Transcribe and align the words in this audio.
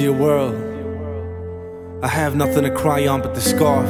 Dear 0.00 0.12
world, 0.14 0.54
I 2.02 2.08
have 2.08 2.34
nothing 2.34 2.62
to 2.62 2.74
cry 2.74 3.06
on 3.06 3.20
but 3.20 3.34
the 3.34 3.40
scarf. 3.42 3.86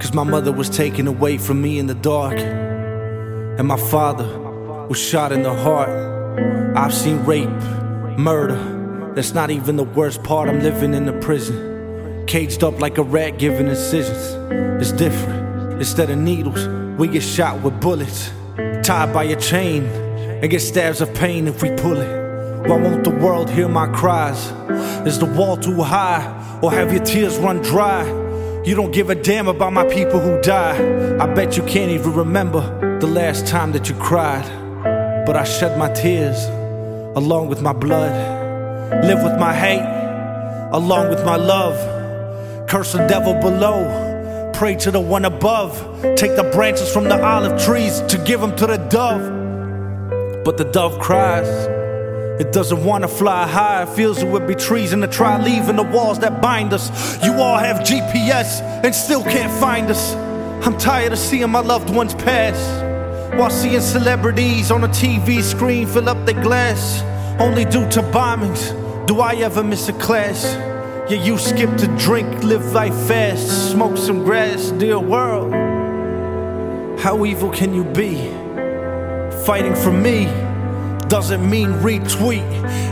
Cause 0.00 0.14
my 0.14 0.22
mother 0.22 0.52
was 0.52 0.70
taken 0.70 1.08
away 1.08 1.36
from 1.36 1.60
me 1.60 1.80
in 1.80 1.88
the 1.88 1.96
dark, 1.96 2.38
and 2.38 3.66
my 3.66 3.76
father 3.76 4.28
was 4.86 4.96
shot 4.96 5.32
in 5.32 5.42
the 5.42 5.52
heart. 5.52 5.88
I've 6.76 6.94
seen 6.94 7.24
rape, 7.24 7.48
murder. 8.16 9.12
That's 9.16 9.34
not 9.34 9.50
even 9.50 9.74
the 9.74 9.82
worst 9.82 10.22
part. 10.22 10.48
I'm 10.48 10.60
living 10.60 10.94
in 10.94 11.08
a 11.08 11.18
prison, 11.18 12.24
caged 12.28 12.62
up 12.62 12.78
like 12.78 12.98
a 12.98 13.02
rat 13.02 13.36
giving 13.36 13.66
incisions. 13.66 14.36
It's 14.80 14.92
different. 14.92 15.72
Instead 15.80 16.08
of 16.08 16.18
needles, 16.18 16.68
we 17.00 17.08
get 17.08 17.24
shot 17.24 17.60
with 17.62 17.80
bullets, 17.80 18.30
tied 18.84 19.12
by 19.12 19.24
a 19.24 19.40
chain, 19.40 19.82
and 20.40 20.48
get 20.48 20.60
stabs 20.60 21.00
of 21.00 21.12
pain 21.14 21.48
if 21.48 21.64
we 21.64 21.70
pull 21.70 21.96
it. 22.00 22.17
Why 22.66 22.76
won't 22.76 23.04
the 23.04 23.10
world 23.10 23.50
hear 23.50 23.68
my 23.68 23.86
cries? 23.88 24.50
Is 25.06 25.18
the 25.18 25.26
wall 25.26 25.56
too 25.56 25.82
high? 25.82 26.58
Or 26.62 26.72
have 26.72 26.92
your 26.92 27.04
tears 27.04 27.38
run 27.38 27.62
dry? 27.62 28.04
You 28.64 28.74
don't 28.74 28.90
give 28.92 29.10
a 29.10 29.14
damn 29.14 29.48
about 29.48 29.72
my 29.72 29.84
people 29.84 30.20
who 30.20 30.40
die. 30.40 30.76
I 31.18 31.26
bet 31.32 31.56
you 31.56 31.62
can't 31.62 31.90
even 31.90 32.12
remember 32.12 32.98
the 32.98 33.06
last 33.06 33.46
time 33.46 33.72
that 33.72 33.88
you 33.88 33.94
cried. 33.94 34.44
But 35.26 35.36
I 35.36 35.44
shed 35.44 35.78
my 35.78 35.92
tears 35.92 36.44
along 37.16 37.48
with 37.48 37.62
my 37.62 37.72
blood. 37.72 38.12
Live 39.04 39.22
with 39.22 39.38
my 39.38 39.54
hate 39.54 39.98
along 40.72 41.08
with 41.08 41.24
my 41.24 41.36
love. 41.36 41.76
Curse 42.68 42.92
the 42.92 43.06
devil 43.06 43.34
below. 43.34 44.50
Pray 44.52 44.74
to 44.76 44.90
the 44.90 45.00
one 45.00 45.24
above. 45.24 45.78
Take 46.16 46.36
the 46.36 46.50
branches 46.52 46.92
from 46.92 47.04
the 47.04 47.22
olive 47.24 47.62
trees 47.62 48.00
to 48.08 48.18
give 48.18 48.40
them 48.40 48.54
to 48.56 48.66
the 48.66 48.76
dove. 48.76 50.44
But 50.44 50.56
the 50.58 50.64
dove 50.64 50.98
cries. 50.98 51.77
It 52.38 52.52
doesn't 52.52 52.84
wanna 52.84 53.08
fly 53.08 53.48
high, 53.48 53.82
it 53.82 53.88
feels 53.88 54.22
it 54.22 54.28
would 54.28 54.46
be 54.46 54.54
treason 54.54 55.00
to 55.00 55.08
try 55.08 55.42
leaving 55.42 55.74
the 55.74 55.82
walls 55.82 56.20
that 56.20 56.40
bind 56.40 56.72
us. 56.72 56.88
You 57.24 57.32
all 57.34 57.58
have 57.58 57.78
GPS 57.78 58.60
and 58.84 58.94
still 58.94 59.24
can't 59.24 59.52
find 59.58 59.90
us. 59.90 60.14
I'm 60.64 60.78
tired 60.78 61.12
of 61.12 61.18
seeing 61.18 61.50
my 61.50 61.58
loved 61.58 61.90
ones 61.90 62.14
pass. 62.14 62.56
While 63.36 63.50
seeing 63.50 63.80
celebrities 63.80 64.70
on 64.70 64.84
a 64.84 64.88
TV 64.88 65.42
screen 65.42 65.88
fill 65.88 66.08
up 66.08 66.24
their 66.26 66.40
glass. 66.40 67.02
Only 67.40 67.64
due 67.64 67.88
to 67.90 68.02
bombings, 68.02 68.70
do 69.08 69.18
I 69.18 69.34
ever 69.34 69.64
miss 69.64 69.88
a 69.88 69.92
class? 69.94 70.44
Yeah, 71.10 71.20
you 71.20 71.38
skip 71.38 71.76
to 71.78 71.88
drink, 71.98 72.44
live 72.44 72.72
life 72.72 72.94
fast, 73.08 73.72
smoke 73.72 73.96
some 73.96 74.22
grass, 74.22 74.70
dear 74.78 75.00
world. 75.00 75.52
How 77.00 77.24
evil 77.24 77.50
can 77.50 77.74
you 77.74 77.82
be? 77.82 78.30
Fighting 79.44 79.74
for 79.74 79.90
me 79.90 80.47
doesn't 81.08 81.48
mean 81.48 81.68
retweet. 81.74 82.44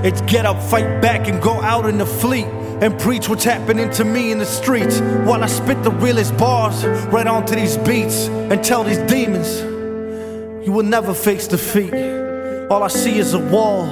It's 0.05 0.21
get 0.23 0.47
up, 0.47 0.63
fight 0.63 1.01
back, 1.01 1.29
and 1.29 1.43
go 1.43 1.61
out 1.61 1.87
in 1.87 1.99
the 1.99 2.07
fleet 2.07 2.47
and 2.81 2.99
preach 3.01 3.29
what's 3.29 3.45
happening 3.45 3.91
to 3.91 4.05
me 4.05 4.33
in 4.33 4.39
the 4.39 4.47
streets 4.47 5.01
while 5.01 5.43
I 5.43 5.47
spit 5.47 5.83
the 5.83 5.91
realest 5.91 6.37
bars 6.37 6.85
right 7.07 7.27
onto 7.27 7.55
these 7.55 7.79
beats 7.79 8.27
and 8.27 8.63
tell 8.63 8.85
these 8.85 8.99
demons, 8.99 9.61
you 10.67 10.73
will 10.73 10.85
never 10.85 11.15
face 11.15 11.49
defeat. 11.49 11.95
All 12.71 12.83
I 12.83 12.89
see 12.89 13.19
is 13.19 13.35
a 13.35 13.39
wall, 13.39 13.87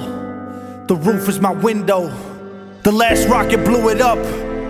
the 0.87 0.95
roof 0.95 1.29
is 1.29 1.39
my 1.39 1.51
window. 1.51 2.13
The 2.83 2.91
last 2.91 3.27
rocket 3.27 3.65
blew 3.65 3.89
it 3.89 4.01
up. 4.01 4.19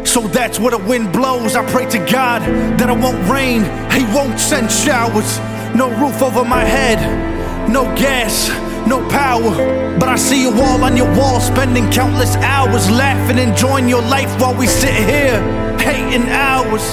So 0.08 0.22
that's 0.22 0.60
where 0.60 0.72
the 0.72 0.78
wind 0.78 1.12
blows. 1.12 1.58
I 1.58 1.70
pray 1.70 1.90
to 1.90 1.98
God 2.10 2.42
that 2.80 2.90
it 2.90 2.98
won't 2.98 3.30
rain, 3.30 3.64
He 3.92 4.06
won't 4.16 4.40
send 4.40 4.72
showers. 4.72 5.40
No 5.76 5.90
roof 6.00 6.22
over 6.22 6.46
my 6.46 6.64
head, 6.64 7.70
no 7.70 7.84
gas, 7.98 8.48
no 8.88 9.08
power. 9.10 9.54
But 10.00 10.10
I 10.10 10.16
see 10.16 10.42
you 10.42 10.52
all 10.52 10.84
on 10.84 10.98
your 10.98 11.12
wall, 11.18 11.40
spending 11.40 11.90
countless 11.92 12.36
hours 12.38 12.90
laughing, 12.90 13.38
enjoying 13.38 13.88
your 13.90 14.02
life 14.02 14.30
while 14.40 14.56
we 14.56 14.68
sit 14.68 14.94
here 14.94 15.66
hating 15.80 16.28
hours. 16.30 16.84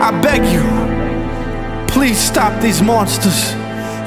I 0.00 0.10
beg 0.22 0.42
you, 0.52 0.64
please 1.86 2.18
stop 2.18 2.60
these 2.62 2.82
monsters. 2.82 3.52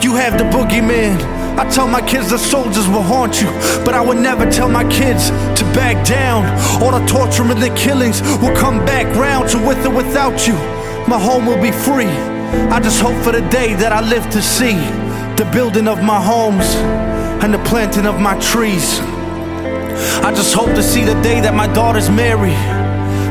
You 0.03 0.15
have 0.15 0.37
the 0.37 0.45
boogeyman. 0.45 1.37
I 1.57 1.67
tell 1.69 1.87
my 1.87 2.01
kids 2.01 2.29
the 2.29 2.37
soldiers 2.37 2.87
will 2.87 3.01
haunt 3.01 3.41
you, 3.41 3.49
but 3.83 3.95
I 3.95 4.01
would 4.01 4.19
never 4.19 4.49
tell 4.49 4.69
my 4.69 4.83
kids 4.89 5.29
to 5.59 5.63
back 5.73 6.05
down. 6.05 6.45
All 6.83 6.91
the 6.91 7.05
torture 7.07 7.43
and 7.43 7.61
the 7.61 7.73
killings 7.75 8.21
will 8.41 8.55
come 8.55 8.85
back 8.85 9.07
round. 9.15 9.49
So 9.49 9.65
with 9.67 9.83
or 9.85 9.95
without 9.95 10.47
you, 10.47 10.53
my 11.07 11.19
home 11.19 11.45
will 11.47 11.61
be 11.61 11.71
free. 11.71 12.13
I 12.69 12.79
just 12.79 13.01
hope 13.01 13.17
for 13.23 13.31
the 13.31 13.47
day 13.49 13.73
that 13.75 13.91
I 13.91 14.01
live 14.01 14.29
to 14.29 14.41
see 14.41 14.77
the 15.37 15.45
building 15.53 15.87
of 15.87 16.01
my 16.01 16.19
homes 16.19 16.65
and 17.43 17.53
the 17.53 17.59
planting 17.59 18.07
of 18.07 18.19
my 18.19 18.37
trees. 18.39 18.99
I 20.25 20.33
just 20.35 20.51
hope 20.55 20.73
to 20.73 20.81
see 20.81 21.03
the 21.03 21.13
day 21.21 21.39
that 21.41 21.53
my 21.53 21.71
daughter's 21.73 22.09
married. 22.09 22.57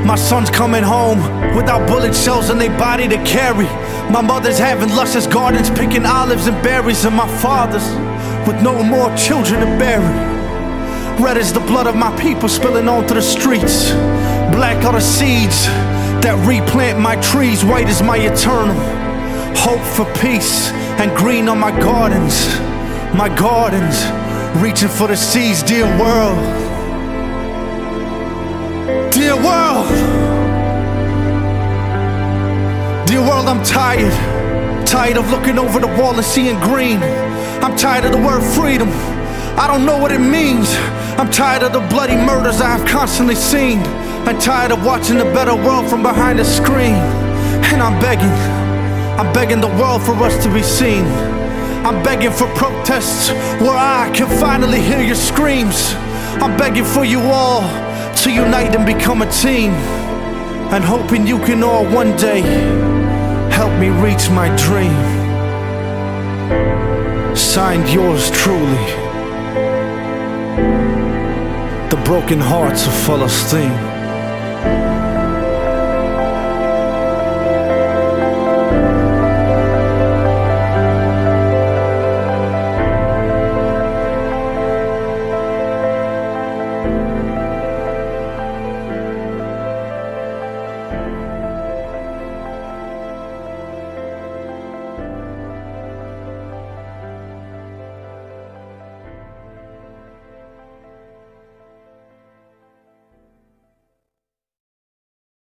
My 0.06 0.14
son's 0.14 0.48
coming 0.48 0.84
home 0.84 1.18
without 1.56 1.88
bullet 1.88 2.14
shells 2.14 2.48
in 2.48 2.58
their 2.58 2.76
body 2.78 3.08
to 3.08 3.16
carry. 3.24 3.66
My 4.08 4.22
mother's 4.22 4.56
having 4.56 4.90
luscious 4.90 5.26
gardens, 5.26 5.68
picking 5.68 6.06
olives 6.06 6.46
and 6.46 6.56
berries, 6.62 7.04
and 7.04 7.16
my 7.16 7.26
father's 7.42 7.84
with 8.46 8.62
no 8.62 8.84
more 8.84 9.14
children 9.16 9.58
to 9.58 9.66
bury. 9.76 10.14
Red 11.20 11.36
is 11.36 11.52
the 11.52 11.60
blood 11.60 11.88
of 11.88 11.96
my 11.96 12.16
people 12.20 12.48
spilling 12.48 12.86
onto 12.86 13.14
the 13.14 13.22
streets. 13.22 13.90
Black 14.54 14.84
are 14.84 14.92
the 14.92 15.00
seeds 15.00 15.66
that 16.22 16.38
replant 16.46 17.00
my 17.00 17.16
trees. 17.20 17.64
White 17.64 17.88
is 17.88 18.00
my 18.00 18.16
eternal 18.16 18.76
hope 19.56 19.82
for 19.96 20.06
peace. 20.20 20.70
And 20.98 21.14
green 21.16 21.48
on 21.48 21.58
my 21.58 21.70
gardens, 21.78 22.46
my 23.14 23.28
gardens, 23.28 23.96
reaching 24.62 24.88
for 24.88 25.08
the 25.08 25.16
seas, 25.16 25.62
dear 25.62 25.84
world. 25.98 26.38
Dear 29.12 29.36
world. 29.36 29.86
Dear 33.06 33.20
world, 33.20 33.46
I'm 33.46 33.62
tired. 33.64 34.12
Tired 34.86 35.16
of 35.18 35.30
looking 35.30 35.58
over 35.58 35.80
the 35.80 35.86
wall 35.86 36.14
and 36.14 36.24
seeing 36.24 36.58
green. 36.60 36.98
I'm 37.62 37.76
tired 37.76 38.04
of 38.04 38.12
the 38.12 38.18
word 38.18 38.42
freedom. 38.42 38.88
I 39.58 39.66
don't 39.66 39.84
know 39.84 39.98
what 39.98 40.12
it 40.12 40.18
means. 40.18 40.68
I'm 41.18 41.30
tired 41.30 41.62
of 41.62 41.72
the 41.72 41.80
bloody 41.80 42.16
murders 42.16 42.60
I 42.60 42.76
have 42.76 42.86
constantly 42.86 43.34
seen. 43.34 43.80
I'm 44.26 44.38
tired 44.38 44.72
of 44.72 44.84
watching 44.84 45.20
a 45.20 45.24
better 45.24 45.54
world 45.54 45.88
from 45.88 46.02
behind 46.02 46.40
a 46.40 46.44
screen. 46.44 47.00
And 47.72 47.82
I'm 47.82 48.00
begging, 48.00 48.32
I'm 49.18 49.32
begging 49.32 49.62
the 49.62 49.74
world 49.80 50.02
for 50.02 50.12
us 50.24 50.42
to 50.44 50.52
be 50.52 50.62
seen. 50.62 51.04
I'm 51.86 52.02
begging 52.02 52.30
for 52.30 52.46
protests 52.54 53.30
where 53.62 53.76
I 53.76 54.10
can 54.14 54.28
finally 54.38 54.80
hear 54.80 55.00
your 55.00 55.14
screams. 55.14 55.94
I'm 56.42 56.54
begging 56.58 56.84
for 56.84 57.04
you 57.04 57.20
all 57.20 57.62
to 58.22 58.30
unite 58.30 58.74
and 58.76 58.84
become 58.84 59.22
a 59.22 59.30
team. 59.32 59.72
And 60.70 60.84
hoping 60.84 61.26
you 61.26 61.38
can 61.38 61.62
all 61.62 61.86
one 61.86 62.14
day 62.16 62.42
help 63.50 63.72
me 63.80 63.88
reach 63.88 64.28
my 64.28 64.54
dream. 64.56 65.00
Signed 67.34 67.88
yours 67.88 68.30
truly. 68.32 68.86
The 71.88 72.02
broken 72.04 72.38
hearts 72.38 72.86
of 72.86 72.92
Palestine. 73.06 73.95